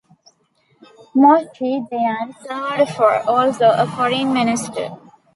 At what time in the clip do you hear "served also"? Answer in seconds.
2.43-3.65